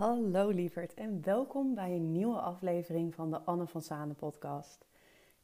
Hallo 0.00 0.48
lieverd 0.48 0.94
en 0.94 1.22
welkom 1.22 1.74
bij 1.74 1.90
een 1.90 2.12
nieuwe 2.12 2.40
aflevering 2.40 3.14
van 3.14 3.30
de 3.30 3.40
Anne 3.40 3.66
van 3.66 3.82
Zanen 3.82 4.16
podcast. 4.16 4.86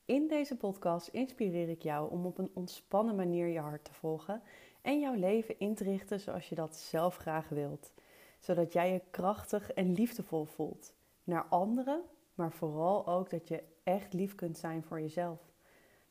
In 0.05 0.29
deze 0.29 0.57
podcast 0.57 1.09
inspireer 1.09 1.69
ik 1.69 1.83
jou 1.83 2.11
om 2.11 2.27
op 2.27 2.38
een 2.38 2.51
ontspannen 2.54 3.16
manier 3.16 3.46
je 3.46 3.58
hart 3.58 3.84
te 3.84 3.92
volgen 3.92 4.42
en 4.82 5.00
jouw 5.00 5.14
leven 5.14 5.58
in 5.58 5.74
te 5.74 5.84
richten 5.84 6.21
zoals 6.21 6.48
je 6.48 6.54
dat 6.54 6.77
zelf 6.77 7.16
graag 7.16 7.48
wilt. 7.48 7.92
Zodat 8.38 8.72
jij 8.72 8.92
je 8.92 9.03
krachtig 9.11 9.72
en 9.72 9.93
liefdevol 9.93 10.45
voelt 10.45 10.95
naar 11.25 11.45
anderen, 11.45 12.02
maar 12.34 12.52
vooral 12.52 13.07
ook 13.07 13.30
dat 13.30 13.48
je 13.48 13.62
echt 13.82 14.12
lief 14.12 14.34
kunt 14.34 14.59
zijn 14.59 14.82
voor 14.82 15.00
jezelf. 15.00 15.41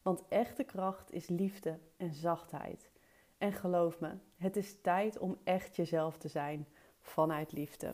Want 0.02 0.24
echte 0.30 0.64
kracht 0.64 1.12
is 1.12 1.28
liefde 1.28 1.80
en 1.98 2.14
zachtheid. 2.14 2.92
En 3.38 3.54
geloof 3.54 4.00
me, 4.00 4.12
het 4.36 4.56
is 4.56 4.82
tijd 4.82 5.18
om 5.18 5.38
echt 5.44 5.76
jezelf 5.76 6.18
te 6.18 6.28
zijn 6.28 6.68
vanuit 7.00 7.52
liefde. 7.52 7.94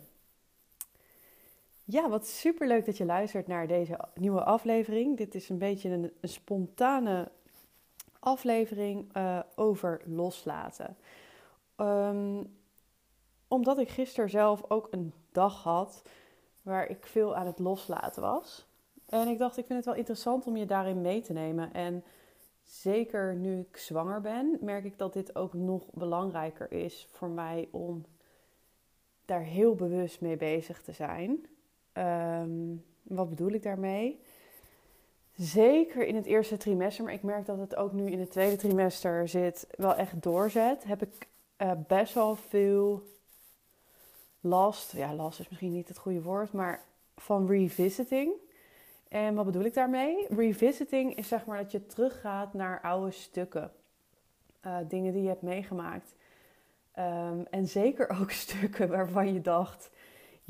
Ja, 1.91 2.09
wat 2.09 2.27
super 2.27 2.67
leuk 2.67 2.85
dat 2.85 2.97
je 2.97 3.05
luistert 3.05 3.47
naar 3.47 3.67
deze 3.67 3.99
nieuwe 4.15 4.43
aflevering. 4.43 5.17
Dit 5.17 5.35
is 5.35 5.49
een 5.49 5.57
beetje 5.57 5.89
een, 5.89 6.11
spontane 6.21 7.31
aflevering 8.19 9.17
uh, 9.17 9.39
over 9.55 10.01
loslaten. 10.05 10.97
Um, 11.77 12.55
omdat 13.47 13.77
ik 13.77 13.89
gisteren 13.89 14.29
zelf 14.29 14.63
ook 14.67 14.87
een 14.91 15.13
dag 15.31 15.63
had 15.63 16.01
waar 16.61 16.89
ik 16.89 17.05
veel 17.05 17.35
aan 17.35 17.45
het 17.45 17.59
loslaten 17.59 18.21
was. 18.21 18.67
En 19.05 19.27
ik 19.27 19.37
dacht, 19.37 19.57
ik 19.57 19.65
vind 19.65 19.77
het 19.77 19.87
wel 19.87 19.97
interessant 19.97 20.47
om 20.47 20.57
je 20.57 20.65
daarin 20.65 21.01
mee 21.01 21.21
te 21.21 21.33
nemen. 21.33 21.73
En 21.73 22.03
zeker 22.63 23.35
nu 23.35 23.59
ik 23.59 23.77
zwanger 23.77 24.21
ben, 24.21 24.57
merk 24.61 24.83
ik 24.83 24.97
dat 24.97 25.13
dit 25.13 25.35
ook 25.35 25.53
nog 25.53 25.91
belangrijker 25.93 26.71
is 26.71 27.07
voor 27.11 27.29
mij 27.29 27.67
om 27.71 28.05
daar 29.25 29.43
heel 29.43 29.75
bewust 29.75 30.21
mee 30.21 30.37
bezig 30.37 30.81
te 30.81 30.91
zijn. 30.91 31.45
Um, 31.93 32.85
wat 33.03 33.29
bedoel 33.29 33.51
ik 33.51 33.63
daarmee? 33.63 34.21
Zeker 35.35 36.05
in 36.05 36.15
het 36.15 36.25
eerste 36.25 36.57
trimester, 36.57 37.03
maar 37.03 37.13
ik 37.13 37.23
merk 37.23 37.45
dat 37.45 37.57
het 37.57 37.75
ook 37.75 37.91
nu 37.91 38.11
in 38.11 38.19
het 38.19 38.31
tweede 38.31 38.55
trimester 38.55 39.27
zit, 39.27 39.67
wel 39.77 39.95
echt 39.95 40.21
doorzet. 40.21 40.83
Heb 40.83 41.01
ik 41.01 41.27
uh, 41.57 41.71
best 41.87 42.13
wel 42.13 42.35
veel 42.35 43.03
last, 44.39 44.91
ja, 44.91 45.13
last 45.13 45.39
is 45.39 45.49
misschien 45.49 45.73
niet 45.73 45.87
het 45.87 45.97
goede 45.97 46.21
woord, 46.21 46.51
maar 46.51 46.83
van 47.15 47.47
revisiting. 47.47 48.33
En 49.07 49.35
wat 49.35 49.45
bedoel 49.45 49.63
ik 49.63 49.73
daarmee? 49.73 50.27
Revisiting 50.29 51.15
is 51.15 51.27
zeg 51.27 51.45
maar 51.45 51.57
dat 51.57 51.71
je 51.71 51.85
teruggaat 51.85 52.53
naar 52.53 52.81
oude 52.81 53.11
stukken. 53.11 53.71
Uh, 54.65 54.77
dingen 54.87 55.13
die 55.13 55.21
je 55.21 55.27
hebt 55.27 55.41
meegemaakt. 55.41 56.15
Um, 56.99 57.45
en 57.49 57.67
zeker 57.67 58.09
ook 58.21 58.31
stukken 58.45 58.89
waarvan 58.89 59.33
je 59.33 59.41
dacht: 59.41 59.89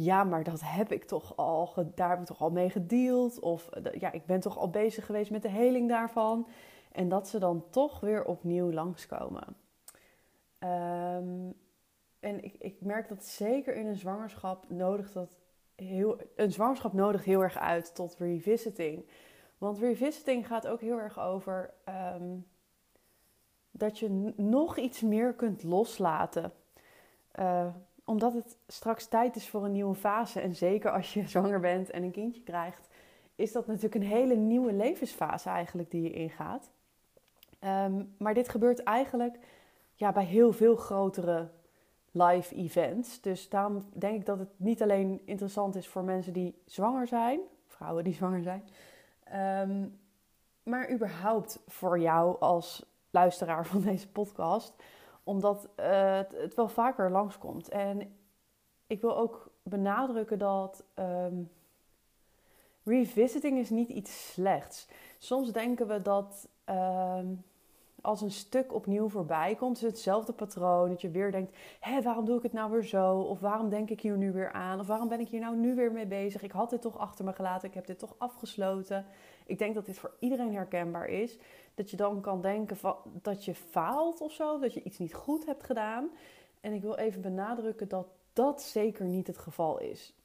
ja, 0.03 0.23
maar 0.23 0.43
dat 0.43 0.61
heb 0.63 0.91
ik 0.91 1.03
toch 1.03 1.37
al, 1.37 1.73
daar 1.95 2.09
heb 2.09 2.19
ik 2.19 2.25
toch 2.25 2.41
al 2.41 2.51
mee 2.51 2.69
gedeeld. 2.69 3.39
Of 3.39 3.69
ja, 3.99 4.11
ik 4.11 4.25
ben 4.25 4.39
toch 4.39 4.57
al 4.57 4.69
bezig 4.69 5.05
geweest 5.05 5.31
met 5.31 5.41
de 5.41 5.49
heling 5.49 5.89
daarvan. 5.89 6.47
En 6.91 7.09
dat 7.09 7.27
ze 7.27 7.39
dan 7.39 7.63
toch 7.69 7.99
weer 7.99 8.25
opnieuw 8.25 8.71
langskomen. 8.71 9.55
Um, 10.59 11.53
en 12.19 12.43
ik, 12.43 12.55
ik 12.59 12.81
merk 12.81 13.07
dat 13.07 13.25
zeker 13.25 13.75
in 13.75 13.87
een 13.87 13.95
zwangerschap 13.95 14.69
nodig 14.69 15.11
dat 15.11 15.37
heel, 15.75 16.17
een 16.35 16.51
zwangerschap 16.51 16.93
nodigt 16.93 17.23
heel 17.23 17.41
erg 17.41 17.57
uit 17.57 17.95
tot 17.95 18.15
revisiting. 18.19 19.05
Want 19.57 19.79
revisiting 19.79 20.47
gaat 20.47 20.67
ook 20.67 20.81
heel 20.81 20.99
erg 20.99 21.19
over 21.19 21.73
um, 22.15 22.47
dat 23.71 23.99
je 23.99 24.33
nog 24.35 24.77
iets 24.77 25.01
meer 25.01 25.33
kunt 25.33 25.63
loslaten. 25.63 26.53
Uh, 27.39 27.67
omdat 28.11 28.33
het 28.33 28.57
straks 28.67 29.07
tijd 29.07 29.35
is 29.35 29.49
voor 29.49 29.65
een 29.65 29.71
nieuwe 29.71 29.95
fase. 29.95 30.39
En 30.39 30.55
zeker 30.55 30.91
als 30.91 31.13
je 31.13 31.27
zwanger 31.37 31.59
bent 31.59 31.89
en 31.89 32.03
een 32.03 32.11
kindje 32.11 32.41
krijgt, 32.41 32.87
is 33.35 33.51
dat 33.51 33.67
natuurlijk 33.67 33.95
een 33.95 34.09
hele 34.09 34.35
nieuwe 34.35 34.73
levensfase 34.73 35.49
eigenlijk 35.49 35.91
die 35.91 36.01
je 36.01 36.11
ingaat. 36.11 36.69
Um, 37.63 38.15
maar 38.17 38.33
dit 38.33 38.49
gebeurt 38.49 38.83
eigenlijk 38.83 39.39
ja, 39.93 40.11
bij 40.11 40.25
heel 40.25 40.53
veel 40.53 40.75
grotere 40.75 41.49
live 42.11 42.55
events. 42.55 43.21
Dus 43.21 43.49
daarom 43.49 43.85
denk 43.93 44.19
ik 44.19 44.25
dat 44.25 44.39
het 44.39 44.49
niet 44.57 44.81
alleen 44.81 45.21
interessant 45.25 45.75
is 45.75 45.87
voor 45.87 46.03
mensen 46.03 46.33
die 46.33 46.61
zwanger 46.65 47.07
zijn, 47.07 47.39
vrouwen 47.67 48.03
die 48.03 48.13
zwanger 48.21 48.41
zijn, 48.41 48.63
um, 49.69 49.99
maar 50.63 50.91
überhaupt 50.91 51.59
voor 51.67 51.99
jou 51.99 52.39
als 52.39 52.85
luisteraar 53.09 53.65
van 53.65 53.81
deze 53.81 54.07
podcast 54.07 54.73
omdat 55.31 55.69
uh, 55.79 56.19
het, 56.31 56.55
wel 56.55 56.67
vaker 56.67 57.11
langskomt. 57.11 57.69
En 57.69 58.15
ik 58.87 59.01
wil 59.01 59.17
ook 59.17 59.51
benadrukken 59.63 60.39
dat 60.39 60.83
um, 60.95 61.51
revisiting 62.83 63.57
is 63.57 63.69
niet 63.69 63.89
iets 63.89 64.31
slechts. 64.31 64.87
Soms 65.17 65.51
denken 65.51 65.87
we 65.87 66.01
dat 66.01 66.49
um, 66.65 67.43
als 68.01 68.21
een 68.21 68.31
stuk 68.31 68.73
opnieuw 68.73 69.09
voorbij 69.09 69.55
komt, 69.55 69.81
hetzelfde 69.81 70.33
patroon. 70.33 70.89
Dat 70.89 71.01
je 71.01 71.09
weer 71.09 71.31
denkt, 71.31 71.57
hé, 71.79 72.01
waarom 72.01 72.25
doe 72.25 72.37
ik 72.37 72.43
het 72.43 72.53
nou 72.53 72.71
weer 72.71 72.83
zo? 72.83 73.19
Of 73.19 73.39
waarom 73.39 73.69
denk 73.69 73.89
ik 73.89 74.01
hier 74.01 74.17
nu 74.17 74.31
weer 74.31 74.51
aan? 74.51 74.79
Of 74.79 74.87
waarom 74.87 75.07
ben 75.07 75.19
ik 75.19 75.27
hier 75.27 75.39
nou 75.39 75.55
nu 75.55 75.75
weer 75.75 75.91
mee 75.91 76.05
bezig? 76.05 76.41
Ik 76.41 76.51
had 76.51 76.69
dit 76.69 76.81
toch 76.81 76.97
achter 76.97 77.25
me 77.25 77.33
gelaten, 77.33 77.67
ik 77.67 77.73
heb 77.73 77.85
dit 77.85 77.99
toch 77.99 78.15
afgesloten. 78.17 79.05
Ik 79.45 79.57
denk 79.57 79.75
dat 79.75 79.85
dit 79.85 79.99
voor 79.99 80.15
iedereen 80.19 80.53
herkenbaar 80.53 81.07
is. 81.07 81.39
Dat 81.75 81.89
je 81.89 81.97
dan 81.97 82.21
kan 82.21 82.41
denken 82.41 82.77
dat 83.21 83.45
je 83.45 83.55
faalt 83.55 84.21
of 84.21 84.31
zo, 84.31 84.59
dat 84.59 84.73
je 84.73 84.83
iets 84.83 84.97
niet 84.97 85.13
goed 85.13 85.45
hebt 85.45 85.63
gedaan. 85.63 86.09
En 86.61 86.73
ik 86.73 86.81
wil 86.81 86.95
even 86.95 87.21
benadrukken 87.21 87.87
dat 87.87 88.07
dat 88.33 88.61
zeker 88.61 89.05
niet 89.05 89.27
het 89.27 89.37
geval 89.37 89.79
is. 89.79 90.15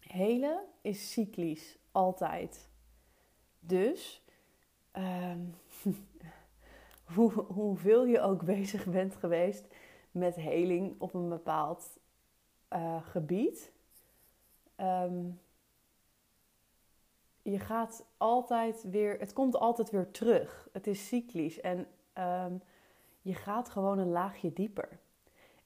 Helen 0.00 0.60
is 0.80 1.12
cyclisch, 1.12 1.78
altijd. 1.92 2.70
Dus, 3.60 4.22
um, 4.92 5.54
hoe, 7.14 7.32
hoeveel 7.32 8.04
je 8.04 8.20
ook 8.20 8.44
bezig 8.54 8.86
bent 8.86 9.14
geweest 9.14 9.66
met 10.10 10.34
heling 10.34 10.94
op 10.98 11.14
een 11.14 11.28
bepaald 11.28 11.98
uh, 12.72 13.02
gebied, 13.02 13.72
um, 14.76 15.40
je 17.42 17.58
gaat 17.58 18.06
altijd 18.16 18.90
weer, 18.90 19.18
het 19.18 19.32
komt 19.32 19.56
altijd 19.56 19.90
weer 19.90 20.10
terug. 20.10 20.68
Het 20.72 20.86
is 20.86 21.08
cyclisch 21.08 21.60
en 21.60 21.86
um, 22.18 22.62
je 23.20 23.34
gaat 23.34 23.68
gewoon 23.68 23.98
een 23.98 24.10
laagje 24.10 24.52
dieper. 24.52 24.98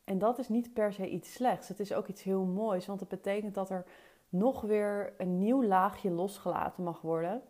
En 0.04 0.18
dat 0.18 0.38
is 0.38 0.48
niet 0.48 0.72
per 0.72 0.92
se 0.92 1.08
iets 1.08 1.32
slechts. 1.32 1.68
Het 1.68 1.80
is 1.80 1.92
ook 1.92 2.06
iets 2.06 2.22
heel 2.22 2.44
moois, 2.44 2.86
want 2.86 3.00
het 3.00 3.08
betekent 3.08 3.54
dat 3.54 3.70
er 3.70 3.86
nog 4.28 4.60
weer 4.60 5.14
een 5.18 5.38
nieuw 5.38 5.64
laagje 5.64 6.10
losgelaten 6.10 6.84
mag 6.84 7.00
worden. 7.00 7.42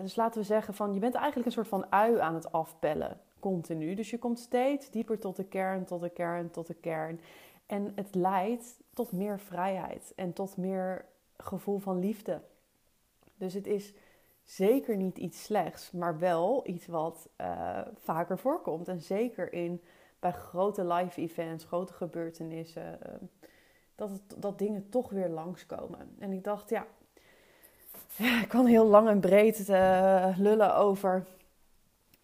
Dus 0.00 0.16
laten 0.16 0.40
we 0.40 0.46
zeggen 0.46 0.74
van 0.74 0.94
je 0.94 1.00
bent 1.00 1.14
eigenlijk 1.14 1.46
een 1.46 1.52
soort 1.52 1.68
van 1.68 1.92
ui 1.92 2.18
aan 2.18 2.34
het 2.34 2.52
afpellen, 2.52 3.20
continu. 3.40 3.94
Dus 3.94 4.10
je 4.10 4.18
komt 4.18 4.38
steeds 4.38 4.90
dieper 4.90 5.18
tot 5.18 5.36
de 5.36 5.44
kern, 5.44 5.84
tot 5.84 6.00
de 6.00 6.10
kern, 6.10 6.50
tot 6.50 6.66
de 6.66 6.74
kern. 6.74 7.20
En 7.66 7.92
het 7.94 8.14
leidt 8.14 8.80
tot 8.92 9.12
meer 9.12 9.40
vrijheid 9.40 10.12
en 10.16 10.32
tot 10.32 10.56
meer 10.56 11.04
gevoel 11.36 11.78
van 11.78 11.98
liefde. 11.98 12.40
Dus 13.34 13.54
het 13.54 13.66
is 13.66 13.92
zeker 14.42 14.96
niet 14.96 15.18
iets 15.18 15.42
slechts, 15.42 15.90
maar 15.90 16.18
wel 16.18 16.68
iets 16.68 16.86
wat 16.86 17.28
uh, 17.40 17.80
vaker 17.98 18.38
voorkomt. 18.38 18.88
En 18.88 19.00
zeker 19.00 19.52
in, 19.52 19.82
bij 20.18 20.32
grote 20.32 20.84
live 20.86 21.20
events, 21.20 21.64
grote 21.64 21.92
gebeurtenissen, 21.92 22.98
uh, 23.06 23.14
dat, 23.94 24.10
het, 24.10 24.34
dat 24.36 24.58
dingen 24.58 24.88
toch 24.88 25.10
weer 25.10 25.28
langskomen. 25.28 26.16
En 26.18 26.32
ik 26.32 26.44
dacht, 26.44 26.70
ja 26.70 26.86
ik 28.42 28.48
kan 28.48 28.66
heel 28.66 28.86
lang 28.86 29.08
en 29.08 29.20
breed 29.20 29.68
uh, 29.68 30.34
lullen 30.38 30.76
over 30.76 31.26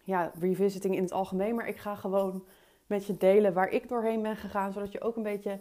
ja, 0.03 0.31
revisiting 0.39 0.95
in 0.95 1.03
het 1.03 1.11
algemeen, 1.11 1.55
maar 1.55 1.67
ik 1.67 1.77
ga 1.77 1.95
gewoon 1.95 2.45
met 2.87 3.05
je 3.05 3.17
delen 3.17 3.53
waar 3.53 3.69
ik 3.69 3.89
doorheen 3.89 4.21
ben 4.21 4.35
gegaan, 4.35 4.71
zodat 4.71 4.91
je 4.91 5.01
ook 5.01 5.15
een 5.15 5.23
beetje 5.23 5.59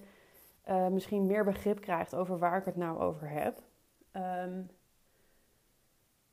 misschien 0.90 1.26
meer 1.26 1.44
begrip 1.44 1.80
krijgt 1.80 2.14
over 2.14 2.38
waar 2.38 2.58
ik 2.58 2.64
het 2.64 2.76
nou 2.76 2.98
over 2.98 3.28
heb. 3.28 3.62
Um, 4.16 4.70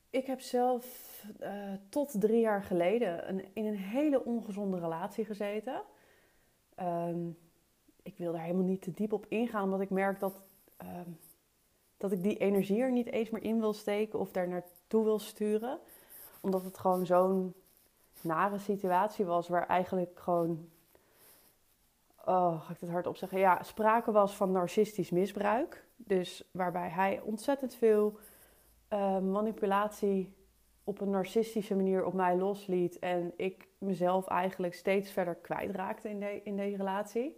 ik 0.10 0.26
heb 0.26 0.42
zelf 0.42 0.86
uh, 1.42 1.50
tot 1.90 2.22
drie 2.22 2.40
jaar 2.40 2.64
geleden 2.64 3.30
een, 3.30 3.46
in 3.54 3.66
een 3.66 3.78
hele 3.78 4.26
ongezonde 4.26 4.80
relatie 4.80 5.26
gezeten. 5.26 5.82
Um, 6.80 7.38
ik 8.04 8.18
wil 8.18 8.32
daar 8.32 8.42
helemaal 8.42 8.66
niet 8.66 8.82
te 8.82 8.94
diep 8.94 9.14
op 9.14 9.26
ingaan, 9.28 9.64
omdat 9.64 9.82
ik 9.82 9.90
merk 9.90 10.20
dat, 10.20 10.42
um, 10.82 11.18
dat 11.98 12.12
ik 12.12 12.24
die 12.24 12.38
energie 12.38 12.82
er 12.82 12.92
niet 12.92 13.12
eens 13.12 13.30
meer 13.30 13.44
in 13.44 13.60
wil 13.60 13.74
steken 13.74 14.20
of 14.20 14.32
daar 14.32 14.48
naartoe 14.48 15.04
wil 15.04 15.20
sturen. 15.20 15.80
Omdat 16.42 16.64
het 16.64 16.78
gewoon 16.78 17.06
zo'n 17.06 17.54
nare 18.22 18.58
situatie 18.58 19.26
was 19.26 19.48
waar 19.48 19.68
eigenlijk 19.68 20.20
gewoon, 20.20 20.70
oh, 22.26 22.62
ga 22.66 22.74
ik 22.74 22.80
het 22.80 22.90
hardop 22.90 23.18
zeggen? 23.18 23.40
Ja, 23.40 23.64
sprake 23.64 24.12
was 24.12 24.36
van 24.36 24.52
narcistisch 24.52 25.10
misbruik. 25.10 25.86
Dus 25.96 26.50
waarbij 26.52 26.90
hij 26.90 27.22
ontzettend 27.22 27.76
veel 27.76 28.18
uh, 28.94 29.20
manipulatie 29.20 30.36
op 30.84 31.02
een 31.02 31.10
narcistische 31.10 31.76
manier 31.76 32.06
op 32.06 32.14
mij 32.14 32.38
losliet. 32.38 33.00
En 33.00 33.34
ik 33.36 33.68
mezelf 33.78 34.28
eigenlijk 34.28 34.74
steeds 34.74 35.12
verder 35.12 35.36
kwijtraakte 35.36 36.10
in, 36.10 36.20
de, 36.20 36.42
in 36.44 36.56
deze 36.56 36.78
relatie. 36.78 37.38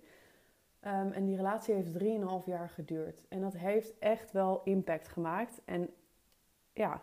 Ehm, 0.79 1.11
en 1.11 1.25
die 1.25 1.35
relatie 1.35 1.75
heeft 1.75 1.93
3,5 1.93 2.45
jaar 2.45 2.69
geduurd. 2.69 3.21
En 3.29 3.41
dat 3.41 3.53
heeft 3.53 3.99
echt 3.99 4.31
wel 4.31 4.61
impact 4.63 5.07
gemaakt. 5.07 5.61
En 5.65 5.93
ja, 6.73 7.01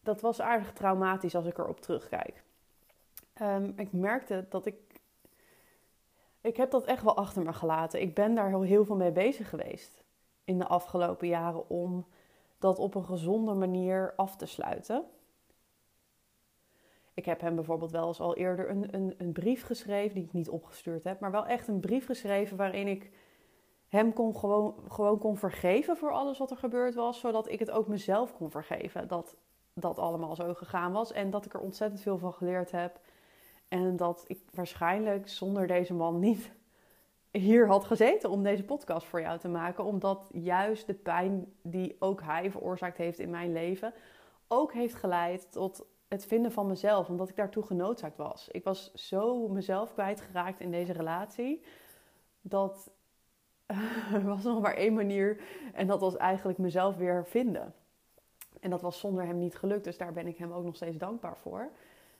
dat 0.00 0.20
was 0.20 0.40
aardig 0.40 0.72
traumatisch 0.72 1.34
als 1.34 1.46
ik 1.46 1.58
erop 1.58 1.80
terugkijk. 1.80 2.42
Um, 3.42 3.72
ik 3.76 3.92
merkte 3.92 4.46
dat 4.48 4.66
ik. 4.66 5.00
Ik 6.40 6.56
heb 6.56 6.70
dat 6.70 6.84
echt 6.84 7.02
wel 7.02 7.16
achter 7.16 7.42
me 7.42 7.52
gelaten. 7.52 8.00
Ik 8.00 8.14
ben 8.14 8.34
daar 8.34 8.48
heel, 8.48 8.62
heel 8.62 8.84
veel 8.84 8.96
mee 8.96 9.12
bezig 9.12 9.48
geweest 9.48 10.04
in 10.44 10.58
de 10.58 10.66
afgelopen 10.66 11.28
jaren 11.28 11.68
om 11.68 12.06
dat 12.58 12.78
op 12.78 12.94
een 12.94 13.04
gezonde 13.04 13.54
manier 13.54 14.12
af 14.16 14.36
te 14.36 14.46
sluiten. 14.46 15.04
Ik 17.14 17.24
heb 17.24 17.40
hem 17.40 17.54
bijvoorbeeld 17.54 17.90
wel 17.90 18.06
eens 18.06 18.20
al 18.20 18.36
eerder 18.36 18.70
een, 18.70 18.94
een, 18.94 19.14
een 19.18 19.32
brief 19.32 19.64
geschreven, 19.64 20.14
die 20.14 20.24
ik 20.24 20.32
niet 20.32 20.48
opgestuurd 20.48 21.04
heb, 21.04 21.20
maar 21.20 21.30
wel 21.30 21.46
echt 21.46 21.68
een 21.68 21.80
brief 21.80 22.06
geschreven 22.06 22.56
waarin 22.56 22.88
ik 22.88 23.10
hem 23.88 24.12
kon 24.12 24.36
gewoon, 24.36 24.74
gewoon 24.88 25.18
kon 25.18 25.36
vergeven 25.36 25.96
voor 25.96 26.12
alles 26.12 26.38
wat 26.38 26.50
er 26.50 26.56
gebeurd 26.56 26.94
was, 26.94 27.20
zodat 27.20 27.48
ik 27.48 27.58
het 27.58 27.70
ook 27.70 27.86
mezelf 27.86 28.36
kon 28.36 28.50
vergeven 28.50 29.08
dat 29.08 29.36
dat 29.74 29.98
allemaal 29.98 30.36
zo 30.36 30.54
gegaan 30.54 30.92
was 30.92 31.12
en 31.12 31.30
dat 31.30 31.44
ik 31.44 31.54
er 31.54 31.60
ontzettend 31.60 32.00
veel 32.00 32.18
van 32.18 32.32
geleerd 32.32 32.70
heb 32.70 33.00
en 33.68 33.96
dat 33.96 34.24
ik 34.26 34.40
waarschijnlijk 34.54 35.28
zonder 35.28 35.66
deze 35.66 35.94
man 35.94 36.18
niet 36.18 36.52
hier 37.30 37.66
had 37.66 37.84
gezeten 37.84 38.30
om 38.30 38.42
deze 38.42 38.64
podcast 38.64 39.06
voor 39.06 39.20
jou 39.20 39.38
te 39.38 39.48
maken, 39.48 39.84
omdat 39.84 40.30
juist 40.32 40.86
de 40.86 40.94
pijn 40.94 41.52
die 41.62 41.96
ook 41.98 42.22
hij 42.22 42.50
veroorzaakt 42.50 42.96
heeft 42.96 43.18
in 43.18 43.30
mijn 43.30 43.52
leven 43.52 43.94
ook 44.48 44.72
heeft 44.72 44.94
geleid 44.94 45.52
tot 45.52 45.86
het 46.12 46.26
vinden 46.26 46.52
van 46.52 46.66
mezelf, 46.66 47.08
omdat 47.08 47.28
ik 47.28 47.36
daartoe 47.36 47.62
genoodzaakt 47.62 48.16
was. 48.16 48.48
Ik 48.48 48.64
was 48.64 48.94
zo 48.94 49.48
mezelf 49.48 49.92
kwijtgeraakt 49.92 50.60
in 50.60 50.70
deze 50.70 50.92
relatie 50.92 51.62
dat 52.40 52.90
er 54.14 54.24
was 54.24 54.44
nog 54.44 54.60
maar 54.60 54.74
één 54.74 54.94
manier 54.94 55.40
en 55.74 55.86
dat 55.86 56.00
was 56.00 56.16
eigenlijk 56.16 56.58
mezelf 56.58 56.96
weer 56.96 57.26
vinden. 57.26 57.74
En 58.60 58.70
dat 58.70 58.82
was 58.82 58.98
zonder 58.98 59.26
hem 59.26 59.38
niet 59.38 59.56
gelukt, 59.56 59.84
dus 59.84 59.98
daar 59.98 60.12
ben 60.12 60.26
ik 60.26 60.36
hem 60.36 60.52
ook 60.52 60.64
nog 60.64 60.76
steeds 60.76 60.96
dankbaar 60.96 61.36
voor. 61.36 61.70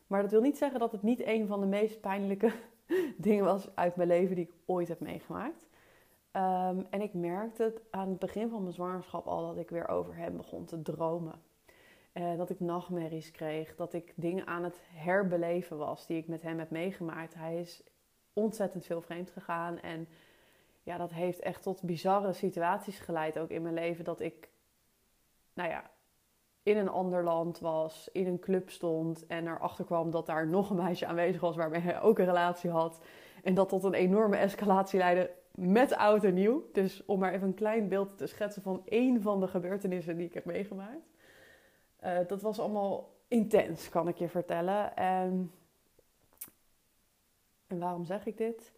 Maar 0.06 0.22
dat 0.22 0.30
wil 0.30 0.40
niet 0.40 0.58
zeggen 0.58 0.80
dat 0.80 0.92
het 0.92 1.02
niet 1.02 1.26
een 1.26 1.46
van 1.46 1.60
de 1.60 1.66
meest 1.66 2.00
pijnlijke 2.00 2.52
dingen 3.16 3.44
was 3.44 3.68
uit 3.74 3.96
mijn 3.96 4.08
leven 4.08 4.36
die 4.36 4.44
ik 4.44 4.54
ooit 4.66 4.88
heb 4.88 5.00
meegemaakt. 5.00 5.66
Ehm, 6.30 6.82
en 6.90 7.00
ik 7.00 7.14
merkte 7.14 7.62
het 7.62 7.80
aan 7.90 8.08
het 8.08 8.18
begin 8.18 8.48
van 8.50 8.62
mijn 8.62 8.74
zwangerschap 8.74 9.26
al 9.26 9.46
dat 9.46 9.58
ik 9.58 9.70
weer 9.70 9.88
over 9.88 10.16
hem 10.16 10.36
begon 10.36 10.64
te 10.64 10.82
dromen. 10.82 11.50
Uh, 12.12 12.36
dat 12.36 12.50
ik 12.50 12.60
nachtmerries 12.60 13.30
kreeg, 13.30 13.74
dat 13.74 13.92
ik 13.92 14.12
dingen 14.16 14.46
aan 14.46 14.64
het 14.64 14.80
herbeleven 14.92 15.76
was 15.78 16.06
die 16.06 16.16
ik 16.16 16.26
met 16.26 16.42
hem 16.42 16.58
heb 16.58 16.70
meegemaakt. 16.70 17.34
Hij 17.34 17.60
is 17.60 17.82
ontzettend 18.32 18.86
veel 18.86 19.00
vreemd 19.00 19.30
gegaan 19.30 19.80
en 19.80 20.08
ja, 20.82 20.96
dat 20.96 21.12
heeft 21.12 21.40
echt 21.40 21.62
tot 21.62 21.82
bizarre 21.82 22.32
situaties 22.32 22.98
geleid 22.98 23.38
ook 23.38 23.50
in 23.50 23.62
mijn 23.62 23.74
leven. 23.74 24.04
Dat 24.04 24.20
ik, 24.20 24.48
nou 25.54 25.68
ja, 25.68 25.90
in 26.62 26.76
een 26.76 26.88
ander 26.88 27.24
land 27.24 27.58
was, 27.58 28.08
in 28.12 28.26
een 28.26 28.38
club 28.38 28.70
stond 28.70 29.26
en 29.26 29.46
erachter 29.46 29.84
kwam 29.84 30.10
dat 30.10 30.26
daar 30.26 30.46
nog 30.46 30.70
een 30.70 30.76
meisje 30.76 31.06
aanwezig 31.06 31.40
was 31.40 31.56
waarmee 31.56 31.80
hij 31.80 32.00
ook 32.00 32.18
een 32.18 32.24
relatie 32.24 32.70
had. 32.70 33.00
En 33.42 33.54
dat 33.54 33.68
tot 33.68 33.84
een 33.84 33.94
enorme 33.94 34.36
escalatie 34.36 34.98
leidde 34.98 35.30
met 35.54 35.94
oud 35.94 36.24
en 36.24 36.34
nieuw. 36.34 36.64
Dus 36.72 37.04
om 37.04 37.18
maar 37.18 37.32
even 37.32 37.46
een 37.46 37.54
klein 37.54 37.88
beeld 37.88 38.18
te 38.18 38.26
schetsen 38.26 38.62
van 38.62 38.82
één 38.84 39.22
van 39.22 39.40
de 39.40 39.48
gebeurtenissen 39.48 40.16
die 40.16 40.26
ik 40.26 40.34
heb 40.34 40.44
meegemaakt. 40.44 41.11
Uh, 42.04 42.18
dat 42.26 42.42
was 42.42 42.58
allemaal 42.58 43.10
intens, 43.28 43.88
kan 43.88 44.08
ik 44.08 44.16
je 44.16 44.28
vertellen. 44.28 44.96
En, 44.96 45.52
en 47.66 47.78
waarom 47.78 48.04
zeg 48.04 48.26
ik 48.26 48.36
dit? 48.36 48.72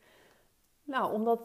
Nou, 0.83 1.13
omdat 1.13 1.41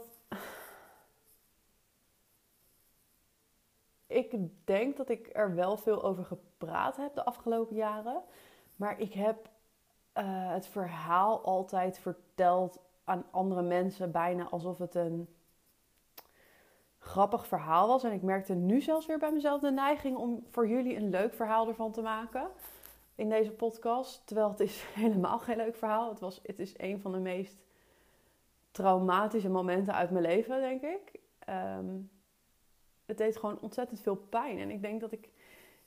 ik 4.08 4.36
denk 4.66 4.98
dat 4.98 5.10
ik 5.10 5.30
er 5.34 5.56
wel 5.56 5.78
veel 5.78 6.04
over 6.04 6.26
gepraat 6.26 6.98
heb 6.98 7.16
de 7.16 7.26
afgelopen 7.26 7.76
jaren. 7.76 8.22
Maar 8.76 9.00
ik 9.00 9.14
heb 9.14 9.50
uh, 10.18 10.52
het 10.52 10.68
verhaal 10.68 11.42
altijd 11.42 12.00
verteld 12.00 12.80
aan 13.04 13.26
andere 13.32 13.62
mensen, 13.62 14.12
bijna 14.12 14.50
alsof 14.50 14.78
het 14.78 14.96
een 14.96 15.28
grappig 17.00 17.48
verhaal 17.48 17.88
was. 17.88 18.04
En 18.04 18.12
ik 18.12 18.22
merkte 18.22 18.54
nu 18.54 18.82
zelfs 18.82 19.06
weer 19.06 19.20
bij 19.20 19.32
mezelf 19.32 19.62
de 19.62 19.72
neiging 19.72 20.18
om 20.18 20.46
voor 20.50 20.68
jullie 20.68 20.96
een 20.96 21.10
leuk 21.10 21.34
verhaal 21.34 21.68
ervan 21.68 21.92
te 21.92 22.02
maken 22.02 22.48
in 23.16 23.30
deze 23.30 23.52
podcast. 23.52 24.22
Terwijl 24.26 24.50
het 24.50 24.60
is 24.60 24.84
helemaal 24.94 25.40
geen 25.40 25.58
leuk 25.58 25.76
verhaal. 25.76 26.10
Het, 26.10 26.20
was, 26.20 26.40
het 26.44 26.60
is 26.60 26.74
een 26.78 27.02
van 27.02 27.12
de 27.12 27.20
meest 27.20 27.58
traumatische 28.72 29.50
momenten 29.50 29.94
uit 29.94 30.12
mijn 30.12 30.24
leven, 30.24 30.60
denk 30.60 30.82
ik. 30.82 31.20
Um, 31.50 32.10
het 33.06 33.18
deed 33.18 33.38
gewoon 33.38 33.60
ontzettend 33.62 34.02
veel 34.02 34.16
pijn. 34.16 34.58
En 34.58 34.70
ik 34.70 34.82
denk 34.82 35.02
dat 35.02 35.12
ik 35.12 35.30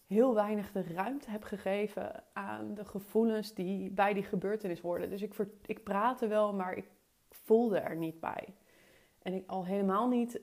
heel 0.06 0.35
weinig 0.35 0.73
de 0.73 0.82
ruimte 0.82 1.31
heb 1.31 1.43
gegeven 1.43 2.25
aan 2.32 2.75
de 2.75 2.85
gevoelens 2.85 3.55
die 3.55 3.91
bij 3.91 4.12
die 4.12 4.23
gebeurtenis 4.23 4.81
hoorden. 4.81 5.11
Dus 5.11 5.23
ik, 5.23 5.35
ik 5.67 5.82
praatte 5.82 6.26
wel, 6.26 6.55
maar 6.55 6.76
ik 6.76 6.87
voelde 7.31 7.79
er 7.79 7.97
niet 7.97 8.20
bij. 8.20 8.55
En 9.23 9.35
ik 9.35 9.47
al 9.47 9.64
helemaal 9.64 10.09
niet 10.09 10.41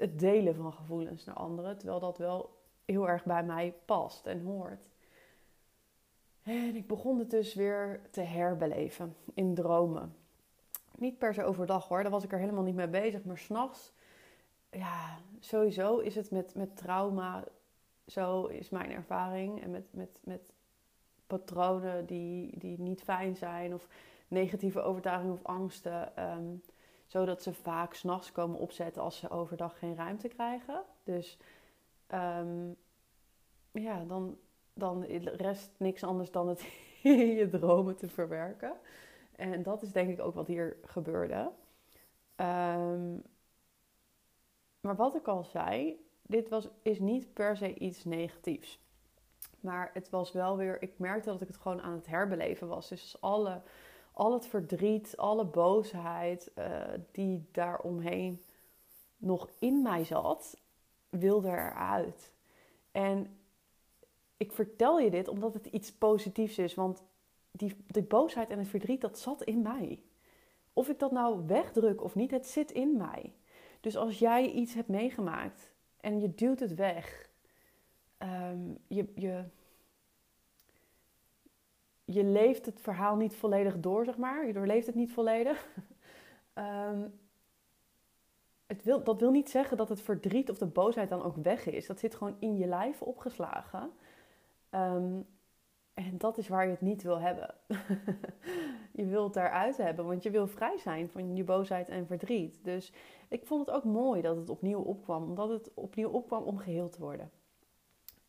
het 0.00 0.18
delen 0.18 0.54
van 0.54 0.72
gevoelens 0.72 1.24
naar 1.24 1.34
anderen, 1.34 1.78
terwijl 1.78 2.00
dat 2.00 2.18
wel 2.18 2.58
heel 2.84 3.08
erg 3.08 3.24
bij 3.24 3.44
mij 3.44 3.74
past 3.84 4.26
en 4.26 4.42
hoort. 4.42 4.88
En 6.42 6.76
ik 6.76 6.86
begon 6.86 7.18
het 7.18 7.30
dus 7.30 7.54
weer 7.54 8.00
te 8.10 8.20
herbeleven 8.20 9.16
in 9.34 9.54
dromen. 9.54 10.14
Niet 10.96 11.18
per 11.18 11.34
se 11.34 11.44
overdag 11.44 11.88
hoor, 11.88 12.02
daar 12.02 12.10
was 12.10 12.24
ik 12.24 12.32
er 12.32 12.38
helemaal 12.38 12.64
niet 12.64 12.74
mee 12.74 12.88
bezig, 12.88 13.24
maar 13.24 13.38
s'nachts 13.38 13.92
ja, 14.70 15.18
sowieso 15.40 15.98
is 15.98 16.14
het 16.14 16.30
met, 16.30 16.54
met 16.54 16.76
trauma, 16.76 17.44
zo 18.06 18.44
is 18.44 18.70
mijn 18.70 18.90
ervaring. 18.90 19.62
En 19.62 19.70
met, 19.70 19.84
met, 19.90 20.18
met 20.24 20.52
patronen 21.26 22.06
die, 22.06 22.58
die 22.58 22.80
niet 22.80 23.02
fijn 23.02 23.36
zijn 23.36 23.74
of 23.74 23.88
negatieve 24.28 24.80
overtuigingen 24.80 25.34
of 25.34 25.44
angsten. 25.44 26.24
Um, 26.30 26.62
zodat 27.10 27.42
ze 27.42 27.52
vaak 27.52 27.94
s'nachts 27.94 28.32
komen 28.32 28.58
opzetten 28.58 29.02
als 29.02 29.16
ze 29.16 29.30
overdag 29.30 29.78
geen 29.78 29.96
ruimte 29.96 30.28
krijgen. 30.28 30.82
Dus 31.04 31.38
um, 32.14 32.76
ja, 33.70 34.04
dan, 34.04 34.38
dan 34.72 35.04
rest 35.36 35.70
niks 35.76 36.04
anders 36.04 36.30
dan 36.30 36.48
het 36.48 36.64
in 37.02 37.26
je 37.26 37.48
dromen 37.48 37.96
te 37.96 38.08
verwerken. 38.08 38.72
En 39.36 39.62
dat 39.62 39.82
is 39.82 39.92
denk 39.92 40.10
ik 40.10 40.20
ook 40.20 40.34
wat 40.34 40.46
hier 40.46 40.76
gebeurde. 40.84 41.50
Um, 42.36 43.22
maar 44.80 44.96
wat 44.96 45.14
ik 45.14 45.28
al 45.28 45.44
zei, 45.44 46.04
dit 46.22 46.48
was, 46.48 46.68
is 46.82 46.98
niet 46.98 47.32
per 47.32 47.56
se 47.56 47.74
iets 47.74 48.04
negatiefs. 48.04 48.80
Maar 49.60 49.90
het 49.92 50.10
was 50.10 50.32
wel 50.32 50.56
weer, 50.56 50.82
ik 50.82 50.98
merkte 50.98 51.30
dat 51.30 51.40
ik 51.40 51.48
het 51.48 51.56
gewoon 51.56 51.82
aan 51.82 51.92
het 51.92 52.06
herbeleven 52.06 52.68
was. 52.68 52.88
Dus 52.88 53.16
alle, 53.20 53.62
al 54.20 54.32
het 54.32 54.46
verdriet, 54.46 55.16
alle 55.16 55.44
boosheid 55.44 56.50
uh, 56.58 56.64
die 57.10 57.44
daaromheen 57.52 58.42
nog 59.16 59.50
in 59.58 59.82
mij 59.82 60.04
zat, 60.04 60.56
wilde 61.08 61.48
eruit. 61.48 62.34
En 62.92 63.38
ik 64.36 64.52
vertel 64.52 64.98
je 64.98 65.10
dit 65.10 65.28
omdat 65.28 65.54
het 65.54 65.66
iets 65.66 65.92
positiefs 65.92 66.58
is. 66.58 66.74
Want 66.74 67.02
die, 67.50 67.76
die 67.86 68.02
boosheid 68.02 68.50
en 68.50 68.58
het 68.58 68.68
verdriet, 68.68 69.00
dat 69.00 69.18
zat 69.18 69.42
in 69.42 69.62
mij. 69.62 70.02
Of 70.72 70.88
ik 70.88 70.98
dat 70.98 71.12
nou 71.12 71.46
wegdruk 71.46 72.02
of 72.02 72.14
niet, 72.14 72.30
het 72.30 72.46
zit 72.46 72.70
in 72.70 72.96
mij. 72.96 73.32
Dus 73.80 73.96
als 73.96 74.18
jij 74.18 74.50
iets 74.50 74.74
hebt 74.74 74.88
meegemaakt 74.88 75.72
en 76.00 76.20
je 76.20 76.34
duwt 76.34 76.60
het 76.60 76.74
weg, 76.74 77.28
um, 78.18 78.78
je, 78.86 79.12
je, 79.14 79.44
je 82.12 82.24
leeft 82.24 82.66
het 82.66 82.80
verhaal 82.80 83.16
niet 83.16 83.36
volledig 83.36 83.80
door, 83.80 84.04
zeg 84.04 84.16
maar. 84.16 84.46
Je 84.46 84.52
doorleeft 84.52 84.86
het 84.86 84.94
niet 84.94 85.12
volledig. 85.12 85.68
um, 86.54 87.12
het 88.66 88.82
wil, 88.82 89.04
dat 89.04 89.20
wil 89.20 89.30
niet 89.30 89.50
zeggen 89.50 89.76
dat 89.76 89.88
het 89.88 90.00
verdriet 90.00 90.50
of 90.50 90.58
de 90.58 90.66
boosheid 90.66 91.08
dan 91.08 91.22
ook 91.22 91.36
weg 91.36 91.66
is. 91.66 91.86
Dat 91.86 91.98
zit 91.98 92.14
gewoon 92.14 92.36
in 92.38 92.56
je 92.56 92.66
lijf 92.66 93.02
opgeslagen. 93.02 93.90
Um, 94.70 95.26
en 95.94 96.18
dat 96.18 96.38
is 96.38 96.48
waar 96.48 96.64
je 96.64 96.70
het 96.70 96.80
niet 96.80 97.02
wil 97.02 97.20
hebben. 97.20 97.54
je 98.92 99.06
wilt 99.06 99.34
daaruit 99.34 99.76
hebben, 99.76 100.06
want 100.06 100.22
je 100.22 100.30
wil 100.30 100.46
vrij 100.46 100.78
zijn 100.78 101.08
van 101.08 101.36
je 101.36 101.44
boosheid 101.44 101.88
en 101.88 102.06
verdriet. 102.06 102.58
Dus 102.62 102.92
ik 103.28 103.46
vond 103.46 103.66
het 103.66 103.74
ook 103.74 103.84
mooi 103.84 104.22
dat 104.22 104.36
het 104.36 104.50
opnieuw 104.50 104.80
opkwam, 104.80 105.22
omdat 105.22 105.48
het 105.48 105.70
opnieuw 105.74 106.08
opkwam 106.08 106.42
om 106.42 106.58
geheeld 106.58 106.92
te 106.92 107.00
worden. 107.00 107.30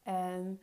En 0.03 0.61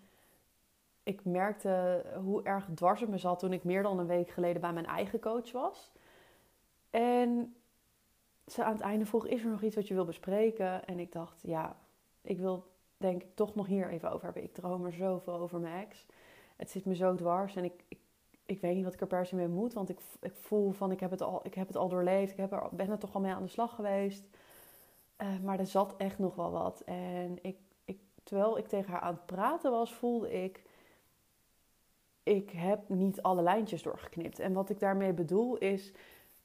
ik 1.08 1.24
merkte 1.24 2.04
hoe 2.22 2.42
erg 2.42 2.68
dwars 2.74 3.00
het 3.00 3.08
me 3.08 3.18
zat 3.18 3.38
toen 3.38 3.52
ik 3.52 3.64
meer 3.64 3.82
dan 3.82 3.98
een 3.98 4.06
week 4.06 4.30
geleden 4.30 4.60
bij 4.60 4.72
mijn 4.72 4.86
eigen 4.86 5.20
coach 5.20 5.52
was. 5.52 5.92
En 6.90 7.56
ze 8.46 8.64
aan 8.64 8.72
het 8.72 8.80
einde 8.80 9.06
vroeg: 9.06 9.26
Is 9.26 9.44
er 9.44 9.50
nog 9.50 9.62
iets 9.62 9.76
wat 9.76 9.88
je 9.88 9.94
wil 9.94 10.04
bespreken? 10.04 10.86
En 10.86 10.98
ik 10.98 11.12
dacht: 11.12 11.42
Ja, 11.42 11.76
ik 12.20 12.38
wil 12.38 12.66
denk 12.96 13.22
ik 13.22 13.34
toch 13.34 13.54
nog 13.54 13.66
hier 13.66 13.88
even 13.88 14.10
over 14.10 14.24
hebben. 14.24 14.42
Ik 14.42 14.54
droom 14.54 14.84
er 14.84 14.92
zoveel 14.92 15.34
over 15.34 15.60
mijn 15.60 15.86
ex 15.86 16.06
het 16.58 16.70
zit 16.70 16.84
me 16.84 16.94
zo 16.94 17.14
dwars 17.14 17.56
en 17.56 17.64
ik, 17.64 17.84
ik, 17.88 17.98
ik 18.46 18.60
weet 18.60 18.74
niet 18.74 18.84
wat 18.84 18.94
ik 18.94 19.00
er 19.00 19.06
per 19.06 19.26
se 19.26 19.36
mee 19.36 19.48
moet. 19.48 19.72
Want 19.72 19.88
ik, 19.88 20.00
ik 20.20 20.34
voel 20.34 20.72
van 20.72 20.90
ik 20.90 21.00
heb 21.00 21.10
het 21.10 21.22
al, 21.22 21.40
ik 21.42 21.54
heb 21.54 21.66
het 21.66 21.76
al 21.76 21.88
doorleefd. 21.88 22.32
Ik 22.32 22.36
heb 22.36 22.52
er, 22.52 22.68
ben 22.72 22.90
er 22.90 22.98
toch 22.98 23.14
al 23.14 23.20
mee 23.20 23.32
aan 23.32 23.42
de 23.42 23.48
slag 23.48 23.74
geweest. 23.74 24.24
Uh, 25.18 25.28
maar 25.42 25.58
er 25.58 25.66
zat 25.66 25.94
echt 25.96 26.18
nog 26.18 26.34
wel 26.34 26.50
wat. 26.50 26.80
En 26.80 27.38
ik, 27.42 27.56
ik, 27.84 28.00
terwijl 28.22 28.58
ik 28.58 28.66
tegen 28.66 28.92
haar 28.92 29.00
aan 29.00 29.14
het 29.14 29.26
praten 29.26 29.70
was, 29.70 29.94
voelde 29.94 30.42
ik... 30.42 30.62
Ik 32.28 32.50
heb 32.50 32.88
niet 32.88 33.23
alle 33.23 33.42
lijntjes 33.42 33.82
doorgeknipt. 33.82 34.38
En 34.38 34.52
wat 34.52 34.70
ik 34.70 34.78
daarmee 34.78 35.12
bedoel 35.12 35.56
is... 35.56 35.92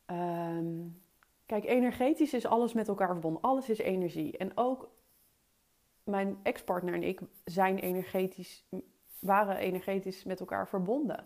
Um, 0.06 1.02
kijk, 1.46 1.66
energetisch 1.66 2.34
is 2.34 2.46
alles 2.46 2.74
met 2.74 2.88
elkaar 2.88 3.12
verbonden. 3.12 3.42
Alles 3.42 3.70
is 3.70 3.78
energie. 3.78 4.38
En 4.38 4.52
ook 4.58 4.90
mijn 6.04 6.38
ex-partner 6.44 6.94
en 6.94 7.04
ik 7.04 7.22
zijn 7.44 7.78
energetisch, 7.78 8.66
waren 9.20 9.58
energetisch 9.58 10.24
met 10.24 10.40
elkaar 10.40 10.68
verbonden. 10.68 11.26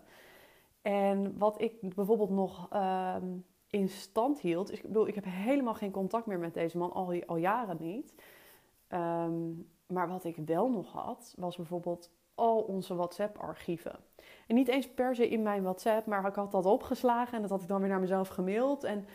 En 0.82 1.38
wat 1.38 1.60
ik 1.60 1.94
bijvoorbeeld 1.94 2.30
nog 2.30 2.68
um, 2.74 3.44
in 3.70 3.88
stand 3.88 4.40
hield. 4.40 4.72
ik 4.72 4.82
bedoel, 4.82 5.08
ik 5.08 5.14
heb 5.14 5.24
helemaal 5.28 5.74
geen 5.74 5.90
contact 5.90 6.26
meer 6.26 6.38
met 6.38 6.54
deze 6.54 6.78
man, 6.78 6.92
al, 6.92 7.22
al 7.26 7.36
jaren 7.36 7.76
niet. 7.80 8.14
Ehm, 8.88 9.52
maar 9.86 10.08
wat 10.08 10.24
ik 10.24 10.36
wel 10.36 10.70
nog 10.70 10.92
had, 10.92 11.34
was 11.36 11.56
bijvoorbeeld 11.56 12.10
al 12.38 12.60
onze 12.60 12.94
WhatsApp-archieven. 12.94 13.96
En 14.46 14.54
niet 14.54 14.68
eens 14.68 14.88
per 14.88 15.14
se 15.14 15.28
in 15.28 15.42
mijn 15.42 15.62
WhatsApp, 15.62 16.06
maar 16.06 16.26
ik 16.26 16.34
had 16.34 16.50
dat 16.50 16.66
opgeslagen 16.66 17.34
en 17.34 17.40
dat 17.40 17.50
had 17.50 17.62
ik 17.62 17.68
dan 17.68 17.80
weer 17.80 17.88
naar 17.88 18.00
mezelf 18.00 18.28
gemaild. 18.28 18.84
En 18.84 19.06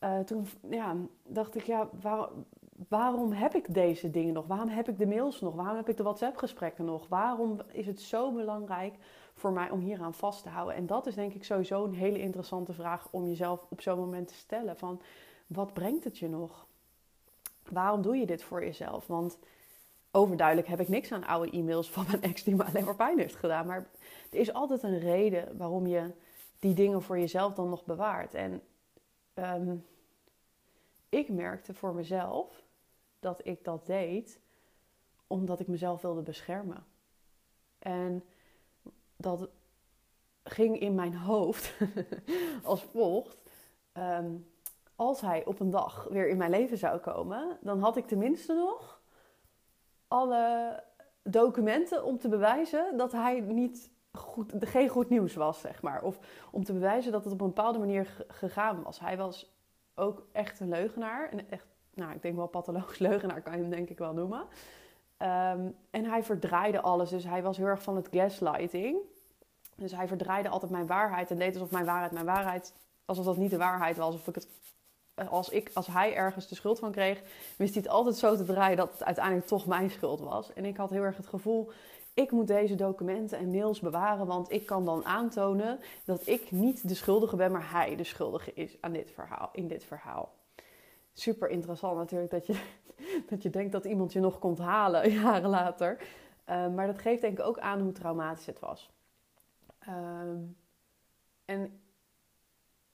uh, 0.00 0.18
toen 0.18 0.46
ja, 0.70 0.96
dacht 1.22 1.54
ik, 1.54 1.62
ja, 1.62 1.88
waar, 2.00 2.28
waarom 2.88 3.32
heb 3.32 3.54
ik 3.54 3.74
deze 3.74 4.10
dingen 4.10 4.34
nog? 4.34 4.46
Waarom 4.46 4.68
heb 4.68 4.88
ik 4.88 4.98
de 4.98 5.06
mails 5.06 5.40
nog? 5.40 5.54
Waarom 5.54 5.76
heb 5.76 5.88
ik 5.88 5.96
de 5.96 6.02
WhatsApp-gesprekken 6.02 6.84
nog? 6.84 7.08
Waarom 7.08 7.60
is 7.72 7.86
het 7.86 8.00
zo 8.00 8.32
belangrijk 8.32 8.94
voor 9.34 9.52
mij 9.52 9.70
om 9.70 9.80
hier 9.80 10.00
aan 10.00 10.14
vast 10.14 10.42
te 10.42 10.48
houden? 10.48 10.74
En 10.74 10.86
dat 10.86 11.06
is 11.06 11.14
denk 11.14 11.34
ik 11.34 11.44
sowieso 11.44 11.84
een 11.84 11.94
hele 11.94 12.18
interessante 12.18 12.72
vraag 12.72 13.08
om 13.10 13.26
jezelf 13.26 13.66
op 13.68 13.80
zo'n 13.80 13.98
moment 13.98 14.28
te 14.28 14.34
stellen. 14.34 14.76
Van, 14.76 15.00
wat 15.46 15.72
brengt 15.72 16.04
het 16.04 16.18
je 16.18 16.28
nog? 16.28 16.66
Waarom 17.70 18.02
doe 18.02 18.16
je 18.16 18.26
dit 18.26 18.42
voor 18.42 18.64
jezelf? 18.64 19.06
Want 19.06 19.38
overduidelijk 20.16 20.68
heb 20.68 20.80
ik 20.80 20.88
niks 20.88 21.12
aan 21.12 21.24
oude 21.24 21.50
e-mails 21.50 21.90
van 21.90 22.04
mijn 22.08 22.22
ex 22.22 22.44
die 22.44 22.54
me 22.54 22.64
alleen 22.64 22.84
maar 22.84 22.96
pijn 22.96 23.18
heeft 23.18 23.36
gedaan. 23.36 23.66
Maar 23.66 23.86
er 24.30 24.38
is 24.38 24.52
altijd 24.52 24.82
een 24.82 24.98
reden 24.98 25.56
waarom 25.56 25.86
je 25.86 26.12
die 26.58 26.74
dingen 26.74 27.02
voor 27.02 27.18
jezelf 27.18 27.54
dan 27.54 27.68
nog 27.68 27.84
bewaart. 27.84 28.34
En 28.34 28.62
um, 29.34 29.86
ik 31.08 31.28
merkte 31.28 31.74
voor 31.74 31.94
mezelf 31.94 32.64
dat 33.20 33.40
ik 33.46 33.64
dat 33.64 33.86
deed 33.86 34.40
omdat 35.26 35.60
ik 35.60 35.66
mezelf 35.66 36.00
wilde 36.02 36.22
beschermen. 36.22 36.84
En 37.78 38.24
dat 39.16 39.48
ging 40.44 40.80
in 40.80 40.94
mijn 40.94 41.14
hoofd 41.16 41.74
als 42.62 42.82
volgt. 42.82 43.38
Ehm, 43.92 44.34
als 44.96 45.20
hij 45.20 45.44
op 45.44 45.60
een 45.60 45.70
dag 45.70 46.06
weer 46.10 46.28
in 46.28 46.36
mijn 46.36 46.50
leven 46.50 46.78
zou 46.78 46.98
komen, 46.98 47.58
dan 47.60 47.80
had 47.80 47.96
ik 47.96 48.06
tenminste 48.06 48.54
nog 48.54 49.00
alle 50.16 50.82
documenten 51.22 52.04
om 52.04 52.18
te 52.18 52.28
bewijzen 52.28 52.96
dat 52.96 53.12
hij 53.12 53.40
niet 53.40 53.90
goed, 54.12 54.52
geen 54.60 54.88
goed 54.88 55.08
nieuws 55.08 55.34
was, 55.34 55.60
zeg 55.60 55.82
maar. 55.82 56.02
Of 56.02 56.18
om 56.50 56.64
te 56.64 56.72
bewijzen 56.72 57.12
dat 57.12 57.24
het 57.24 57.32
op 57.32 57.40
een 57.40 57.46
bepaalde 57.46 57.78
manier 57.78 58.24
gegaan 58.28 58.82
was. 58.82 59.00
Hij 59.00 59.16
was 59.16 59.56
ook 59.94 60.26
echt 60.32 60.60
een 60.60 60.68
leugenaar. 60.68 61.30
En 61.30 61.50
echt, 61.50 61.66
nou, 61.94 62.12
ik 62.12 62.22
denk 62.22 62.36
wel 62.36 62.46
pathologisch 62.46 62.98
leugenaar 63.08 63.42
kan 63.42 63.52
je 63.52 63.60
hem 63.60 63.70
denk 63.70 63.88
ik 63.88 63.98
wel 63.98 64.12
noemen. 64.12 64.46
Ehm, 65.16 65.70
en 65.90 66.04
hij 66.04 66.22
verdraaide 66.22 66.80
alles. 66.80 67.10
Dus 67.10 67.24
hij 67.24 67.42
was 67.42 67.56
heel 67.56 67.66
erg 67.66 67.82
van 67.82 67.96
het 67.96 68.08
gaslighting. 68.10 68.98
Dus 69.76 69.92
hij 69.92 70.08
verdraaide 70.08 70.48
altijd 70.48 70.70
mijn 70.70 70.86
waarheid 70.86 71.30
en 71.30 71.38
deed 71.38 71.54
alsof 71.54 71.70
mijn 71.70 71.84
waarheid 71.84 72.12
mijn 72.12 72.26
waarheid, 72.26 72.74
alsof 73.04 73.24
dat 73.24 73.36
niet 73.36 73.50
de 73.50 73.56
waarheid 73.56 73.96
was. 73.96 74.14
Of 74.14 74.28
ik 74.28 74.34
het, 74.34 74.48
als, 75.24 75.48
ik, 75.48 75.70
als 75.74 75.86
hij 75.86 76.14
ergens 76.14 76.48
de 76.48 76.54
schuld 76.54 76.78
van 76.78 76.92
kreeg, 76.92 77.22
wist 77.56 77.74
hij 77.74 77.82
het 77.82 77.92
altijd 77.92 78.16
zo 78.16 78.36
te 78.36 78.44
draaien 78.44 78.76
dat 78.76 78.92
het 78.92 79.04
uiteindelijk 79.04 79.46
toch 79.46 79.66
mijn 79.66 79.90
schuld 79.90 80.20
was. 80.20 80.52
En 80.52 80.64
ik 80.64 80.76
had 80.76 80.90
heel 80.90 81.02
erg 81.02 81.16
het 81.16 81.26
gevoel, 81.26 81.70
ik 82.14 82.30
moet 82.30 82.46
deze 82.46 82.74
documenten 82.74 83.38
en 83.38 83.50
mails 83.50 83.80
bewaren, 83.80 84.26
want 84.26 84.52
ik 84.52 84.66
kan 84.66 84.84
dan 84.84 85.04
aantonen 85.04 85.78
dat 86.04 86.26
ik 86.26 86.50
niet 86.50 86.88
de 86.88 86.94
schuldige 86.94 87.36
ben, 87.36 87.52
maar 87.52 87.70
hij 87.70 87.96
de 87.96 88.04
schuldige 88.04 88.52
is 88.54 88.76
aan 88.80 88.92
dit 88.92 89.10
verhaal, 89.10 89.50
in 89.52 89.68
dit 89.68 89.84
verhaal. 89.84 90.34
Super 91.12 91.48
interessant 91.48 91.96
natuurlijk 91.96 92.30
dat 92.30 92.46
je, 92.46 92.60
dat 93.30 93.42
je 93.42 93.50
denkt 93.50 93.72
dat 93.72 93.84
iemand 93.84 94.12
je 94.12 94.20
nog 94.20 94.38
komt 94.38 94.58
halen 94.58 95.10
jaren 95.22 95.50
later. 95.50 95.98
Uh, 96.48 96.68
maar 96.68 96.86
dat 96.86 96.98
geeft 96.98 97.20
denk 97.20 97.38
ik 97.38 97.44
ook 97.44 97.58
aan 97.58 97.80
hoe 97.80 97.92
traumatisch 97.92 98.46
het 98.46 98.60
was. 98.60 98.90
Uh, 99.88 99.94
en 101.44 101.80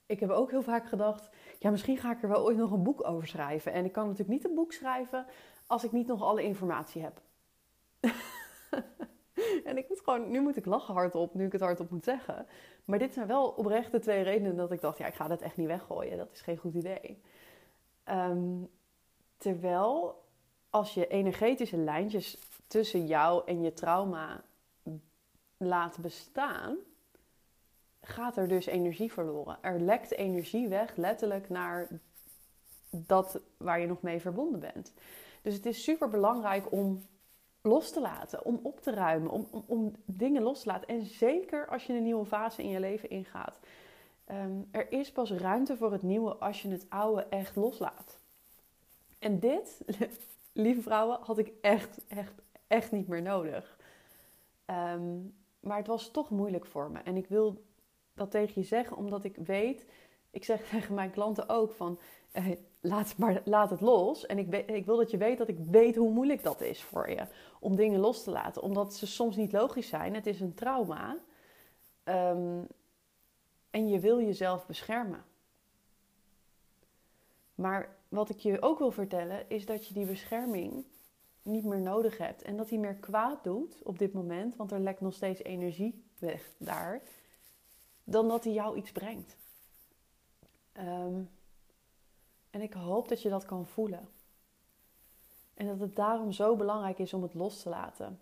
ik 0.07 0.21
heb 0.21 0.31
ook 0.31 0.51
heel 0.51 0.63
vaak 0.63 0.89
gedacht, 0.89 1.31
ja, 1.59 1.71
misschien 1.71 1.99
ga 1.99 2.13
ik 2.13 2.23
er 2.23 2.29
wel 2.29 2.45
ooit 2.45 2.57
nog 2.57 2.71
een 2.71 2.83
boek 2.83 3.09
over 3.09 3.27
schrijven. 3.27 3.73
En 3.73 3.85
ik 3.85 3.93
kan 3.93 4.05
natuurlijk 4.05 4.31
niet 4.31 4.45
een 4.45 4.55
boek 4.55 4.73
schrijven 4.73 5.27
als 5.67 5.85
ik 5.85 5.93
niet 5.93 6.07
nog 6.07 6.23
alle 6.23 6.43
informatie 6.43 7.03
heb. 7.03 7.21
en 9.65 9.77
ik 9.77 9.89
moet 9.89 10.01
gewoon, 10.01 10.31
nu 10.31 10.41
moet 10.41 10.57
ik 10.57 10.67
lachen 10.67 10.95
hardop, 10.95 11.35
nu 11.35 11.47
ik 11.47 11.53
het 11.53 11.61
hardop 11.61 11.91
moet 11.91 12.05
zeggen. 12.05 12.47
Maar 12.85 12.99
dit 12.99 13.15
zijn 13.15 13.27
wel 13.27 13.49
oprecht 13.49 13.93
de 13.93 13.99
twee 13.99 14.23
redenen 14.23 14.57
dat 14.57 14.73
ik 14.73 14.81
dacht, 14.81 14.99
ja, 14.99 15.07
ik 15.07 15.15
ga 15.15 15.29
dat 15.29 15.41
echt 15.41 15.57
niet 15.57 15.67
weggooien. 15.67 16.17
Dat 16.17 16.33
is 16.33 16.41
geen 16.41 16.57
goed 16.57 16.75
idee. 16.75 17.23
Um, 18.09 18.69
terwijl 19.37 20.25
als 20.71 20.95
je 20.95 21.07
energetische 21.07 21.77
lijntjes 21.77 22.39
tussen 22.67 23.07
jou 23.07 23.43
en 23.47 23.63
je 23.63 23.73
trauma 23.73 24.45
laat 25.57 25.99
bestaan, 25.99 26.77
gaat 28.03 28.37
er 28.37 28.49
dus 28.49 28.67
energie 28.67 29.13
verloren. 29.13 29.59
Er 29.61 29.81
lekt 29.81 30.13
energie 30.13 30.69
weg, 30.69 30.97
letterlijk 30.97 31.49
naar 31.49 31.89
dat 32.91 33.41
waar 33.57 33.81
je 33.81 33.87
nog 33.87 34.03
mee 34.03 34.21
verbonden 34.21 34.61
bent. 34.61 34.93
Dus 35.43 35.55
het 35.55 35.67
is 35.67 35.83
super 35.83 36.09
belangrijk 36.09 36.73
om 36.73 37.07
los 37.63 37.91
te 37.91 38.01
laten, 38.01 38.45
om 38.45 38.61
op 38.63 38.81
te 38.81 38.91
ruimen, 38.91 39.31
om, 39.31 39.65
om, 39.67 39.93
dingen 40.05 40.43
los 40.43 40.61
te 40.61 40.69
laten. 40.69 40.89
En 40.89 41.05
zeker 41.05 41.69
als 41.69 41.87
je 41.87 41.93
een 41.93 42.03
nieuwe 42.03 42.25
fase 42.25 42.63
in 42.63 42.69
je 42.69 42.81
leven 42.81 43.11
ingaat. 43.11 43.59
Um, 44.31 44.69
er 44.71 44.93
is 44.93 45.13
pas 45.13 45.31
ruimte 45.31 45.77
voor 45.77 45.93
het 45.93 46.03
nieuwe 46.03 46.35
als 46.35 46.63
je 46.63 46.69
het 46.69 46.87
oude 46.89 47.23
echt 47.23 47.57
loslaat. 47.57 48.19
En 49.19 49.39
dit, 49.39 49.81
lieve 50.53 50.83
vrouwen, 50.83 51.19
had 51.21 51.39
ik 51.39 51.53
echt, 51.61 51.99
echt, 52.09 52.33
echt 52.67 52.93
niet 52.93 53.09
meer 53.09 53.23
nodig. 53.23 53.79
Um, 54.67 55.35
maar 55.61 55.77
het 55.77 55.87
was 55.87 56.11
toch 56.11 56.31
moeilijk 56.31 56.67
voor 56.67 56.91
me. 56.91 56.99
En 56.99 57.17
ik 57.17 57.29
wil 57.29 57.63
dat 58.15 58.31
tegen 58.31 58.61
je 58.61 58.67
zeggen, 58.67 58.97
omdat 58.97 59.25
ik 59.25 59.37
weet, 59.37 59.87
ik 60.31 60.45
zeg 60.45 60.63
tegen 60.71 60.95
mijn 60.95 61.11
klanten 61.11 61.49
ook 61.49 61.73
van, 61.73 61.99
eh, 62.33 62.47
laat, 62.81 63.17
maar, 63.17 63.43
laat 63.45 63.71
het 63.71 63.81
los. 63.81 64.27
En 64.27 64.39
ik, 64.39 64.55
ik 64.69 64.87
wil 64.87 64.97
dat 64.97 65.11
je 65.11 65.17
weet 65.17 65.39
dat 65.39 65.49
ik 65.49 65.59
weet 65.59 65.97
hoe 65.97 66.11
moeilijk 66.11 66.43
dat 66.43 66.61
is 66.61 66.83
voor 66.83 67.11
je. 67.11 67.27
Om 67.61 67.77
dingen 67.77 68.01
los 68.01 68.25
te 68.25 68.31
laten. 68.31 68.63
Omdat 68.63 68.95
ze 68.95 69.07
soms 69.07 69.37
niet 69.37 69.53
logisch 69.53 69.89
zijn. 69.89 70.15
Het 70.15 70.27
is 70.27 70.41
een 70.41 70.55
trauma. 70.55 71.17
Um, 72.05 72.67
en 73.71 73.89
je 73.89 74.01
wil 74.01 74.21
jezelf 74.21 74.67
beschermen. 74.67 75.25
Maar 77.55 77.97
wat 78.09 78.31
ik 78.31 78.39
je 78.39 78.63
ook 78.63 78.79
wil 78.79 78.91
vertellen 78.91 79.45
is 79.49 79.67
dat 79.67 79.87
je 79.87 79.95
die 79.95 80.07
bescherming 80.07 80.85
niet 81.43 81.65
meer 81.65 81.81
nodig 81.81 82.19
hebt. 82.19 82.43
En 82.43 82.57
dat 82.57 82.71
hij 82.71 82.79
meer 82.79 82.95
kwaad 82.95 83.45
doet 83.45 83.83
op 83.83 83.99
dit 83.99 84.13
moment, 84.13 84.57
want 84.57 84.73
er 84.73 84.81
lekt 84.81 85.01
nog 85.01 85.15
steeds 85.15 85.43
energie 85.43 86.05
weg 86.19 86.55
daar, 86.59 87.03
dan 88.05 88.29
dat 88.29 88.45
hij 88.45 88.53
jou 88.53 88.77
iets 88.77 88.93
brengt. 88.93 89.37
Um, 90.79 91.31
en 92.51 92.61
ik 92.61 92.73
hoop 92.73 93.09
dat 93.09 93.23
je 93.23 93.29
dat 93.29 93.45
kan 93.45 93.67
voelen. 93.67 94.09
En 95.55 95.67
dat 95.67 95.81
het 95.81 95.97
daarom 95.97 96.33
zo 96.33 96.57
belangrijk 96.57 96.99
is 96.99 97.15
om 97.15 97.23
het 97.23 97.35
los 97.35 97.63
te 97.63 97.69
laten. 97.69 98.21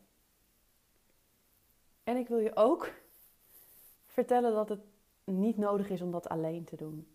En 2.04 2.16
ik 2.16 2.28
wil 2.28 2.38
je 2.38 2.56
ook 2.56 2.90
vertellen 4.06 4.54
dat 4.54 4.68
het 4.68 4.80
niet 5.24 5.56
nodig 5.56 5.88
is 5.88 6.02
om 6.02 6.10
dat 6.10 6.28
alleen 6.28 6.64
te 6.64 6.76
doen. 6.76 7.08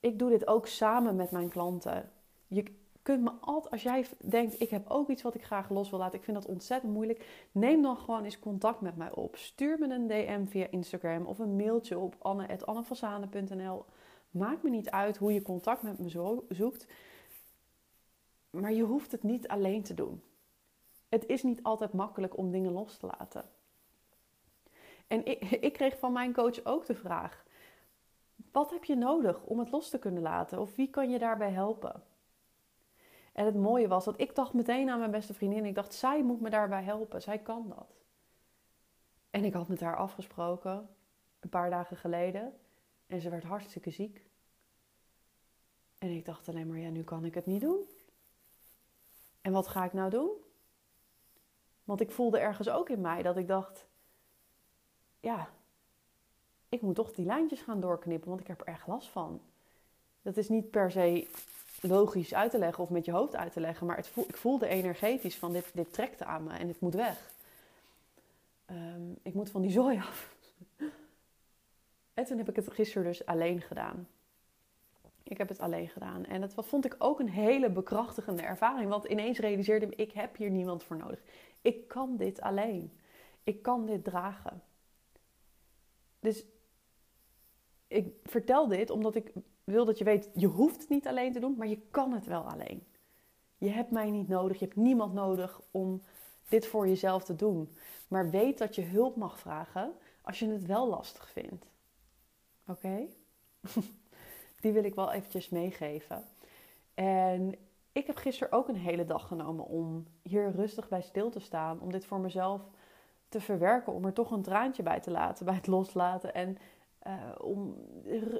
Ik 0.00 0.18
doe 0.18 0.30
dit 0.30 0.46
ook 0.46 0.66
samen 0.66 1.16
met 1.16 1.30
mijn 1.30 1.48
klanten. 1.48 2.12
Je 2.46 2.83
me 3.08 3.30
altijd, 3.40 3.72
als 3.72 3.82
jij 3.82 4.06
denkt, 4.18 4.60
ik 4.60 4.70
heb 4.70 4.90
ook 4.90 5.08
iets 5.08 5.22
wat 5.22 5.34
ik 5.34 5.44
graag 5.44 5.70
los 5.70 5.90
wil 5.90 5.98
laten, 5.98 6.18
ik 6.18 6.24
vind 6.24 6.36
dat 6.36 6.46
ontzettend 6.46 6.92
moeilijk, 6.92 7.46
neem 7.52 7.82
dan 7.82 7.96
gewoon 7.96 8.24
eens 8.24 8.38
contact 8.38 8.80
met 8.80 8.96
mij 8.96 9.12
op. 9.12 9.36
Stuur 9.36 9.78
me 9.78 9.94
een 9.94 10.06
DM 10.06 10.46
via 10.46 10.66
Instagram 10.70 11.26
of 11.26 11.38
een 11.38 11.56
mailtje 11.56 11.98
op 11.98 12.16
anne.annevasane.nl 12.18 13.84
Maakt 14.30 14.62
me 14.62 14.70
niet 14.70 14.90
uit 14.90 15.16
hoe 15.16 15.32
je 15.32 15.42
contact 15.42 15.82
met 15.82 15.98
me 15.98 16.08
zoekt. 16.48 16.86
Maar 18.50 18.72
je 18.72 18.82
hoeft 18.82 19.12
het 19.12 19.22
niet 19.22 19.48
alleen 19.48 19.82
te 19.82 19.94
doen. 19.94 20.22
Het 21.08 21.26
is 21.26 21.42
niet 21.42 21.62
altijd 21.62 21.92
makkelijk 21.92 22.36
om 22.36 22.50
dingen 22.50 22.72
los 22.72 22.96
te 22.96 23.06
laten. 23.06 23.44
En 25.06 25.26
ik, 25.26 25.50
ik 25.50 25.72
kreeg 25.72 25.98
van 25.98 26.12
mijn 26.12 26.32
coach 26.32 26.64
ook 26.64 26.86
de 26.86 26.94
vraag: 26.94 27.44
wat 28.52 28.70
heb 28.70 28.84
je 28.84 28.96
nodig 28.96 29.42
om 29.42 29.58
het 29.58 29.70
los 29.70 29.90
te 29.90 29.98
kunnen 29.98 30.22
laten? 30.22 30.60
Of 30.60 30.76
wie 30.76 30.90
kan 30.90 31.10
je 31.10 31.18
daarbij 31.18 31.50
helpen? 31.50 32.02
En 33.34 33.44
het 33.44 33.54
mooie 33.54 33.88
was 33.88 34.04
dat 34.04 34.20
ik 34.20 34.34
dacht 34.34 34.52
meteen 34.52 34.90
aan 34.90 34.98
mijn 34.98 35.10
beste 35.10 35.34
vriendin. 35.34 35.64
Ik 35.64 35.74
dacht, 35.74 35.94
zij 35.94 36.22
moet 36.22 36.40
me 36.40 36.50
daarbij 36.50 36.82
helpen. 36.82 37.22
Zij 37.22 37.38
kan 37.38 37.68
dat. 37.68 38.02
En 39.30 39.44
ik 39.44 39.52
had 39.52 39.68
met 39.68 39.80
haar 39.80 39.96
afgesproken, 39.96 40.88
een 41.40 41.48
paar 41.48 41.70
dagen 41.70 41.96
geleden. 41.96 42.58
En 43.06 43.20
ze 43.20 43.30
werd 43.30 43.44
hartstikke 43.44 43.90
ziek. 43.90 44.26
En 45.98 46.08
ik 46.08 46.24
dacht 46.24 46.48
alleen 46.48 46.66
maar, 46.66 46.78
ja, 46.78 46.90
nu 46.90 47.02
kan 47.02 47.24
ik 47.24 47.34
het 47.34 47.46
niet 47.46 47.60
doen. 47.60 47.88
En 49.40 49.52
wat 49.52 49.68
ga 49.68 49.84
ik 49.84 49.92
nou 49.92 50.10
doen? 50.10 50.30
Want 51.84 52.00
ik 52.00 52.10
voelde 52.10 52.38
ergens 52.38 52.68
ook 52.68 52.88
in 52.88 53.00
mij 53.00 53.22
dat 53.22 53.36
ik 53.36 53.48
dacht, 53.48 53.86
ja, 55.20 55.48
ik 56.68 56.80
moet 56.80 56.94
toch 56.94 57.12
die 57.12 57.26
lijntjes 57.26 57.62
gaan 57.62 57.80
doorknippen, 57.80 58.28
want 58.28 58.40
ik 58.40 58.46
heb 58.46 58.60
er 58.60 58.66
erg 58.66 58.86
last 58.86 59.08
van. 59.08 59.40
Dat 60.22 60.36
is 60.36 60.48
niet 60.48 60.70
per 60.70 60.90
se 60.90 61.28
logisch 61.86 62.34
uit 62.34 62.50
te 62.50 62.58
leggen 62.58 62.82
of 62.82 62.90
met 62.90 63.04
je 63.04 63.12
hoofd 63.12 63.36
uit 63.36 63.52
te 63.52 63.60
leggen, 63.60 63.86
maar 63.86 63.96
het 63.96 64.10
ik 64.28 64.36
voelde 64.36 64.66
energetisch 64.66 65.36
van 65.36 65.52
dit, 65.52 65.70
dit 65.74 65.92
trekt 65.92 66.22
aan 66.22 66.44
me 66.44 66.52
en 66.52 66.66
dit 66.66 66.80
moet 66.80 66.94
weg. 66.94 67.32
Ehm, 68.66 69.12
ik 69.22 69.34
moet 69.34 69.50
van 69.50 69.62
die 69.62 69.70
zooi 69.70 69.98
af. 69.98 70.34
en 72.14 72.24
toen 72.24 72.38
heb 72.38 72.48
ik 72.48 72.56
het 72.56 72.72
gisteren 72.72 73.06
dus 73.06 73.26
alleen 73.26 73.60
gedaan. 73.60 74.08
Ik 75.22 75.38
heb 75.38 75.48
het 75.48 75.60
alleen 75.60 75.88
gedaan. 75.88 76.24
En 76.24 76.40
dat 76.40 76.54
vond 76.56 76.84
ik 76.84 76.94
ook 76.98 77.20
een 77.20 77.28
hele 77.28 77.70
bekrachtigende 77.70 78.42
ervaring. 78.42 78.90
Want 78.90 79.04
ineens 79.04 79.38
realiseerde 79.38 79.86
ik, 79.86 79.94
ik 79.94 80.12
heb 80.12 80.36
hier 80.36 80.50
niemand 80.50 80.84
voor 80.84 80.96
nodig. 80.96 81.20
Ik 81.60 81.88
kan 81.88 82.16
dit 82.16 82.40
alleen. 82.40 82.92
Ik 83.44 83.62
kan 83.62 83.86
dit 83.86 84.04
dragen. 84.04 84.62
Dus 86.20 86.44
ik 87.86 88.14
vertel 88.22 88.68
dit 88.68 88.90
omdat 88.90 89.14
ik 89.14 89.32
wil 89.64 89.84
dat 89.84 89.98
je 89.98 90.04
weet, 90.04 90.30
je 90.34 90.46
hoeft 90.46 90.80
het 90.80 90.88
niet 90.88 91.06
alleen 91.06 91.32
te 91.32 91.40
doen, 91.40 91.54
maar 91.56 91.66
je 91.66 91.80
kan 91.90 92.12
het 92.12 92.26
wel 92.26 92.42
alleen. 92.42 92.86
Je 93.58 93.70
hebt 93.70 93.90
mij 93.90 94.10
niet 94.10 94.28
nodig, 94.28 94.58
je 94.58 94.64
hebt 94.64 94.76
niemand 94.76 95.12
nodig 95.12 95.60
om 95.70 96.02
dit 96.48 96.66
voor 96.66 96.88
jezelf 96.88 97.24
te 97.24 97.36
doen. 97.36 97.76
Maar 98.08 98.30
weet 98.30 98.58
dat 98.58 98.74
je 98.74 98.82
hulp 98.82 99.16
mag 99.16 99.38
vragen 99.38 99.92
als 100.22 100.38
je 100.38 100.48
het 100.48 100.66
wel 100.66 100.88
lastig 100.88 101.30
vindt. 101.30 101.66
Oké? 102.66 103.06
Die 104.60 104.72
wil 104.72 104.84
ik 104.84 104.94
wel 104.94 105.12
eventjes 105.12 105.48
meegeven. 105.48 106.24
En 106.94 107.54
ik 107.92 108.06
heb 108.06 108.16
gisteren 108.16 108.52
ook 108.52 108.68
een 108.68 108.76
hele 108.76 109.04
dag 109.04 109.26
genomen 109.26 109.66
om 109.66 110.06
hier 110.22 110.50
rustig 110.50 110.88
bij 110.88 111.02
stil 111.02 111.30
te 111.30 111.40
staan. 111.40 111.80
Om 111.80 111.92
dit 111.92 112.06
voor 112.06 112.20
mezelf 112.20 112.62
te 113.28 113.40
verwerken. 113.40 113.92
Om 113.92 114.04
er 114.04 114.12
toch 114.12 114.30
een 114.30 114.42
traantje 114.42 114.82
bij 114.82 115.00
te 115.00 115.10
laten, 115.10 115.44
bij 115.44 115.54
het 115.54 115.66
loslaten. 115.66 116.34
En 116.34 116.58
uh, 117.06 117.12
om, 117.38 117.76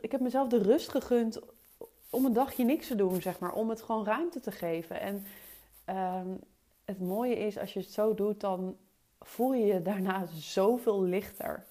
ik 0.01 0.13
heb 0.13 0.21
mezelf 0.21 0.49
de 0.49 0.63
rust 0.63 0.89
gegund 0.89 1.41
om 2.11 2.25
een 2.25 2.33
dagje 2.33 2.65
niks 2.65 2.87
te 2.87 2.95
doen, 2.95 3.23
zeg 3.23 3.39
maar. 3.39 3.53
Om 3.53 3.69
het 3.69 3.83
gewoon 3.83 4.05
ruimte 4.05 4.41
te 4.41 4.53
geven. 4.53 5.01
En 5.01 5.25
uh, 5.89 6.35
het 6.85 7.01
mooie 7.01 7.37
is, 7.37 7.59
als 7.59 7.73
je 7.73 7.81
het 7.81 7.93
zo 7.93 8.15
doet, 8.15 8.41
dan 8.41 8.77
voel 9.21 9.55
je 9.55 9.65
je 9.65 9.83
daarna 9.83 10.27
zoveel 10.27 11.03
lichter. 11.03 11.67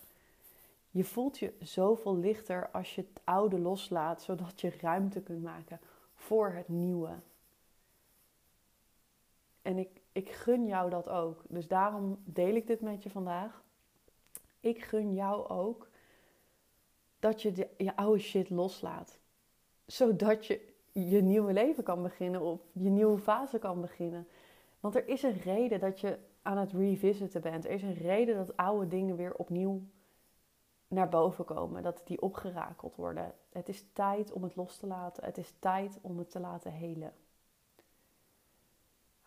Je 0.90 1.04
voelt 1.04 1.40
je 1.40 1.54
zoveel 1.60 2.18
lichter 2.18 2.70
als 2.72 2.96
je 2.96 3.02
het 3.02 3.22
oude 3.24 3.60
loslaat, 3.60 4.22
zodat 4.22 4.62
je 4.62 4.74
ruimte 4.82 5.22
kunt 5.22 5.44
maken 5.44 5.80
voor 6.16 6.52
het 6.52 6.68
nieuwe. 6.68 7.10
En 9.62 9.78
ik, 9.78 10.02
ik 10.12 10.30
gun 10.30 10.68
jou 10.68 10.90
dat 10.90 11.10
ook. 11.10 11.44
Dus 11.48 11.68
daarom 11.68 12.18
deel 12.24 12.56
ik 12.56 12.68
dit 12.68 12.82
met 12.82 13.04
je 13.04 13.10
vandaag. 13.10 13.64
Ik 14.60 14.84
gun 14.84 15.14
jou 15.14 15.48
ook 15.48 15.88
dat 17.24 17.42
je 17.42 17.70
je 17.78 17.96
oude 17.96 18.20
shit 18.20 18.50
loslaat. 18.50 19.20
Zodat 19.86 20.46
je 20.46 20.74
je 20.92 21.22
nieuwe 21.22 21.54
leven 21.54 21.84
kan 21.84 22.02
beginnen 22.02 22.42
of 22.42 22.62
je 22.72 22.90
nieuwe 22.90 23.18
fase 23.18 23.60
kan 23.60 23.82
beginnen. 23.82 24.28
Want 24.80 24.96
er 24.96 25.08
is 25.08 25.24
een 25.24 25.40
reden 25.40 25.80
dat 25.80 26.00
je 26.00 26.20
aan 26.42 26.58
het 26.58 26.72
revisiten 26.72 27.42
bent. 27.42 27.66
Er 27.66 27.72
is 27.72 27.82
een 27.82 27.94
reden 27.94 28.36
dat 28.36 28.58
oude 28.58 28.88
dingen 28.88 29.16
weer 29.16 29.36
opnieuw 29.36 29.82
naar 30.88 31.10
boven 31.10 31.46
komen. 31.46 31.84
Dat 31.84 32.02
die 32.06 32.22
opgerakeld 32.22 32.96
worden. 32.96 33.34
Het 33.50 33.70
is 33.70 33.86
tijd 33.94 34.32
om 34.32 34.44
het 34.44 34.56
los 34.56 34.78
te 34.78 34.88
laten. 34.88 35.24
Het 35.24 35.38
is 35.38 35.54
tijd 35.60 36.00
om 36.02 36.18
het 36.18 36.32
te 36.32 36.40
laten 36.40 36.72
helen. 36.72 37.14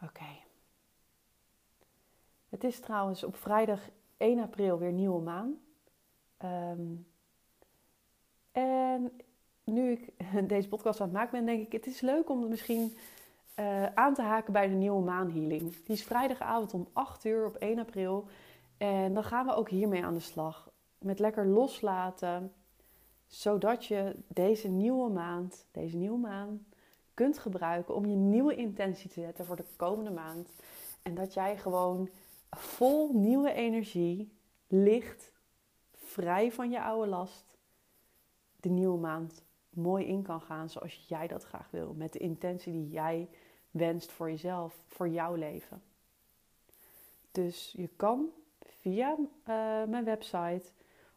Oké. 0.02 0.44
Het 2.48 2.64
is 2.64 2.80
trouwens 2.80 3.24
op 3.24 3.36
vrijdag 3.36 3.80
1 4.16 4.38
april 4.38 4.78
weer 4.78 4.92
nieuwe 4.92 5.22
maan. 5.22 5.60
Um, 6.44 7.06
en 8.56 9.12
nu 9.64 9.90
ik 9.90 10.12
deze 10.48 10.68
podcast 10.68 11.00
aan 11.00 11.06
het 11.06 11.16
maken 11.16 11.30
ben, 11.32 11.46
denk 11.46 11.66
ik, 11.66 11.72
het 11.72 11.86
is 11.86 12.00
leuk 12.00 12.30
om 12.30 12.48
misschien 12.48 12.96
uh, 13.56 13.86
aan 13.86 14.14
te 14.14 14.22
haken 14.22 14.52
bij 14.52 14.68
de 14.68 14.74
nieuwe 14.74 15.04
maanhealing. 15.04 15.60
Die 15.84 15.94
is 15.94 16.04
vrijdagavond 16.04 16.74
om 16.74 16.88
8 16.92 17.24
uur 17.24 17.46
op 17.46 17.56
1 17.56 17.78
april. 17.78 18.26
En 18.76 19.14
dan 19.14 19.24
gaan 19.24 19.46
we 19.46 19.54
ook 19.54 19.68
hiermee 19.68 20.04
aan 20.04 20.14
de 20.14 20.20
slag. 20.20 20.70
Met 20.98 21.18
lekker 21.18 21.46
loslaten, 21.46 22.52
zodat 23.26 23.84
je 23.84 24.16
deze 24.28 24.68
nieuwe 24.68 25.10
maand, 25.10 25.66
deze 25.70 25.96
nieuwe 25.96 26.18
maan, 26.18 26.66
kunt 27.14 27.38
gebruiken 27.38 27.94
om 27.94 28.06
je 28.06 28.16
nieuwe 28.16 28.54
intentie 28.54 29.10
te 29.10 29.20
zetten 29.20 29.44
voor 29.44 29.56
de 29.56 29.66
komende 29.76 30.10
maand. 30.10 30.48
En 31.02 31.14
dat 31.14 31.34
jij 31.34 31.56
gewoon 31.56 32.08
vol 32.50 33.10
nieuwe 33.12 33.52
energie, 33.52 34.32
licht, 34.66 35.32
vrij 35.94 36.52
van 36.52 36.70
je 36.70 36.82
oude 36.82 37.08
last, 37.08 37.55
de 38.66 38.72
nieuwe 38.72 38.98
maand 38.98 39.42
mooi 39.70 40.04
in 40.04 40.22
kan 40.22 40.40
gaan 40.40 40.70
zoals 40.70 41.04
jij 41.08 41.26
dat 41.26 41.44
graag 41.44 41.70
wil. 41.70 41.94
Met 41.96 42.12
de 42.12 42.18
intentie 42.18 42.72
die 42.72 42.88
jij 42.88 43.28
wenst 43.70 44.12
voor 44.12 44.30
jezelf, 44.30 44.78
voor 44.86 45.08
jouw 45.08 45.34
leven. 45.34 45.82
Dus 47.32 47.74
je 47.76 47.88
kan 47.96 48.28
via 48.58 49.16
uh, 49.18 49.26
mijn 49.84 50.04
website 50.04 50.70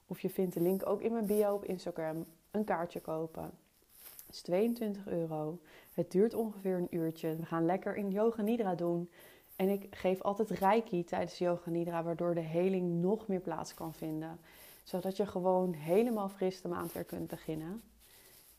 of 0.07 0.19
je 0.19 0.29
vindt 0.29 0.53
de 0.53 0.61
link 0.61 0.85
ook 0.85 1.01
in 1.01 1.11
mijn 1.11 1.25
bio 1.25 1.53
op 1.53 1.65
Instagram 1.65 2.25
een 2.51 2.63
kaartje 2.63 2.99
kopen. 2.99 3.51
Het 4.25 4.35
is 4.35 4.41
22 4.41 5.07
euro. 5.07 5.59
Het 5.93 6.11
duurt 6.11 6.33
ongeveer 6.33 6.77
een 6.77 6.95
uurtje. 6.95 7.35
We 7.35 7.45
gaan 7.45 7.65
lekker 7.65 7.95
in 7.95 8.11
yoga 8.11 8.41
nidra 8.41 8.75
doen. 8.75 9.09
En 9.55 9.69
ik 9.69 9.87
geef 9.91 10.21
altijd 10.21 10.49
reiki 10.49 11.03
tijdens 11.03 11.37
yoga 11.37 11.69
nidra, 11.69 12.03
waardoor 12.03 12.33
de 12.33 12.39
heling 12.39 13.01
nog 13.01 13.27
meer 13.27 13.39
plaats 13.39 13.73
kan 13.73 13.93
vinden 13.93 14.39
zodat 14.89 15.17
je 15.17 15.25
gewoon 15.25 15.73
helemaal 15.73 16.29
fris 16.29 16.61
de 16.61 16.67
maand 16.67 16.93
weer 16.93 17.03
kunt 17.03 17.27
beginnen. 17.27 17.81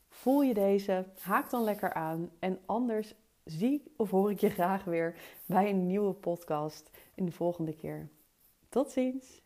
Voel 0.09 0.41
je 0.41 0.53
deze? 0.53 1.05
Haak 1.19 1.49
dan 1.49 1.63
lekker 1.63 1.93
aan. 1.93 2.31
En 2.39 2.59
anders 2.65 3.13
zie 3.43 3.93
of 3.97 4.09
hoor 4.09 4.31
ik 4.31 4.39
je 4.39 4.49
graag 4.49 4.83
weer 4.83 5.15
bij 5.45 5.69
een 5.69 5.87
nieuwe 5.87 6.13
podcast 6.13 6.89
in 7.15 7.25
de 7.25 7.31
volgende 7.31 7.75
keer. 7.75 8.09
Tot 8.69 8.91
ziens! 8.91 9.41